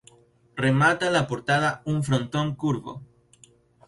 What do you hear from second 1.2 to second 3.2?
portada un frontón curvo.